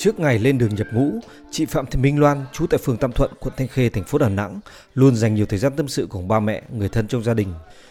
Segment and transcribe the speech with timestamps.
[0.00, 1.12] Trước ngày lên đường nhập ngũ,
[1.50, 4.18] chị Phạm Thị Minh Loan, trú tại phường Tam Thuận, quận Thanh Khê, thành phố
[4.18, 4.60] Đà Nẵng,
[4.94, 7.48] luôn dành nhiều thời gian tâm sự cùng ba mẹ, người thân trong gia đình.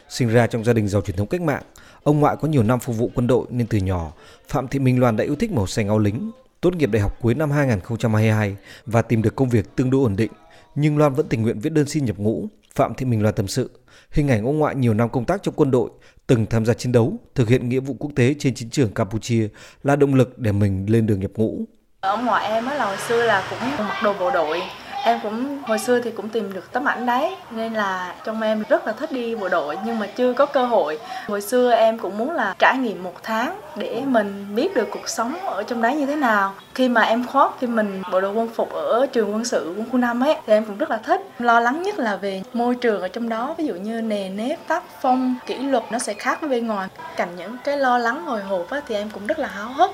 [0.09, 1.63] Sinh ra trong gia đình giàu truyền thống cách mạng,
[2.03, 4.13] ông ngoại có nhiều năm phục vụ quân đội nên từ nhỏ,
[4.47, 6.31] Phạm Thị Minh Loan đã yêu thích màu xanh áo lính.
[6.61, 10.15] Tốt nghiệp đại học cuối năm 2022 và tìm được công việc tương đối ổn
[10.15, 10.31] định,
[10.75, 12.47] nhưng Loan vẫn tình nguyện viết đơn xin nhập ngũ.
[12.75, 13.69] Phạm Thị Minh Loan tâm sự,
[14.11, 15.89] hình ảnh ông ngoại nhiều năm công tác trong quân đội,
[16.27, 19.47] từng tham gia chiến đấu, thực hiện nghĩa vụ quốc tế trên chiến trường Campuchia
[19.83, 21.65] là động lực để mình lên đường nhập ngũ
[22.01, 24.61] ở ngoài em á là hồi xưa là cũng mặc đồ bộ đội.
[25.03, 28.63] Em cũng hồi xưa thì cũng tìm được tấm ảnh đấy nên là trong em
[28.69, 30.99] rất là thích đi bộ đội nhưng mà chưa có cơ hội.
[31.27, 35.09] Hồi xưa em cũng muốn là trải nghiệm một tháng để mình biết được cuộc
[35.09, 36.53] sống ở trong đấy như thế nào.
[36.75, 39.85] Khi mà em khoác khi mình bộ đồ quân phục ở trường quân sự quân
[39.91, 41.21] khu năm ấy thì em cũng rất là thích.
[41.39, 44.67] Lo lắng nhất là về môi trường ở trong đó ví dụ như nề nếp
[44.67, 46.87] tác phong kỷ luật nó sẽ khác với bên ngoài.
[47.15, 49.91] Cạnh những cái lo lắng hồi hộp á, thì em cũng rất là háo hức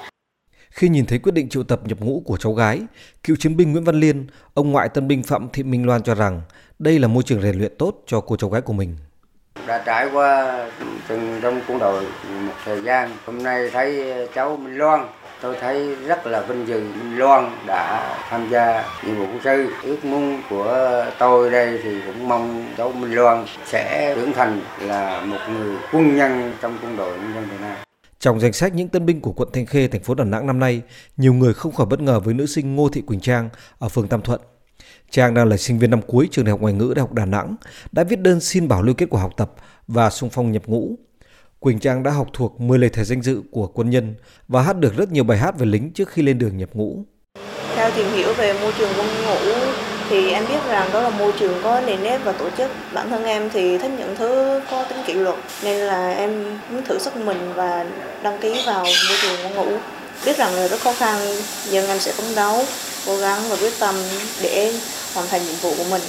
[0.75, 2.81] khi nhìn thấy quyết định triệu tập nhập ngũ của cháu gái,
[3.23, 6.15] cựu chiến binh Nguyễn Văn Liên, ông ngoại tân binh Phạm Thị Minh Loan cho
[6.15, 6.41] rằng
[6.79, 8.95] đây là môi trường rèn luyện tốt cho cô cháu gái của mình.
[9.67, 10.59] Đã trải qua
[11.07, 12.03] từng trong quân đội
[12.41, 15.07] một thời gian, hôm nay thấy cháu Minh Loan,
[15.41, 19.69] tôi thấy rất là vinh dự Minh Loan đã tham gia nhiệm vụ quân sư.
[19.83, 25.21] Ước muốn của tôi đây thì cũng mong cháu Minh Loan sẽ trưởng thành là
[25.21, 27.84] một người quân nhân trong quân đội nhân dân Việt Nam.
[28.25, 30.59] Trong danh sách những tân binh của quận Thanh Khê, thành phố Đà Nẵng năm
[30.59, 30.81] nay,
[31.17, 34.07] nhiều người không khỏi bất ngờ với nữ sinh Ngô Thị Quỳnh Trang ở phường
[34.07, 34.41] Tam Thuận.
[35.09, 37.25] Trang đang là sinh viên năm cuối trường Đại học Ngoại ngữ Đại học Đà
[37.25, 37.55] Nẵng,
[37.91, 39.51] đã viết đơn xin bảo lưu kết quả học tập
[39.87, 40.95] và xung phong nhập ngũ.
[41.59, 44.15] Quỳnh Trang đã học thuộc 10 lời thề danh dự của quân nhân
[44.47, 47.03] và hát được rất nhiều bài hát về lính trước khi lên đường nhập ngũ.
[47.75, 51.33] Theo tìm hiểu về môi trường quân ngũ thì em biết rằng đó là môi
[51.39, 52.71] trường có nền nếp và tổ chức.
[52.93, 56.83] Bản thân em thì thích những thứ có tính kỷ luật nên là em muốn
[56.83, 57.85] thử sức mình và
[58.23, 59.77] đăng ký vào môi trường ngôn ngữ
[60.25, 61.35] biết rằng là rất khó khăn
[61.71, 62.65] nhưng em sẽ phấn đấu
[63.05, 63.95] cố gắng và quyết tâm
[64.43, 64.73] để
[65.13, 66.01] hoàn thành nhiệm vụ của mình.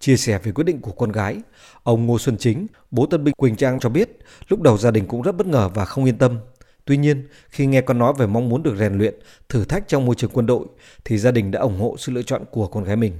[0.00, 1.36] Chia sẻ về quyết định của con gái,
[1.82, 4.08] ông Ngô Xuân Chính, bố tân binh Quỳnh Trang cho biết
[4.48, 6.38] lúc đầu gia đình cũng rất bất ngờ và không yên tâm.
[6.84, 9.14] Tuy nhiên, khi nghe con nói về mong muốn được rèn luyện,
[9.48, 10.66] thử thách trong môi trường quân đội,
[11.04, 13.12] thì gia đình đã ủng hộ sự lựa chọn của con gái mình.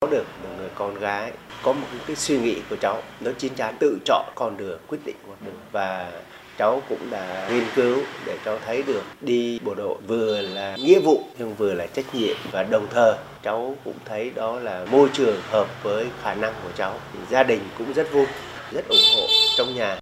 [0.00, 1.32] Có được một người con gái
[1.62, 4.98] có một cái suy nghĩ của cháu, nó chín chắn tự chọn con đường, quyết
[5.04, 5.54] định con đường.
[5.72, 6.12] Và
[6.58, 11.00] cháu cũng đã nghiên cứu để cháu thấy được đi bộ đội vừa là nghĩa
[11.00, 12.36] vụ nhưng vừa là trách nhiệm.
[12.52, 16.70] Và đồng thời cháu cũng thấy đó là môi trường hợp với khả năng của
[16.76, 16.98] cháu.
[17.12, 18.26] Thì gia đình cũng rất vui
[18.72, 19.26] rất ủng hộ
[19.58, 19.98] trong nhà.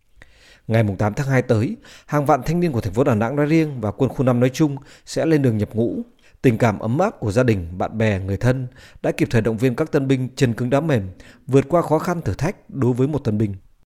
[0.67, 3.47] Ngày 8 tháng 2 tới, hàng vạn thanh niên của thành phố Đà Nẵng nói
[3.47, 6.03] riêng và quân khu 5 nói chung sẽ lên đường nhập ngũ.
[6.43, 8.67] Tình cảm ấm áp của gia đình, bạn bè, người thân
[9.03, 11.11] đã kịp thời động viên các tân binh chân cứng đá mềm
[11.47, 13.55] vượt qua khó khăn thử thách đối với một tân binh.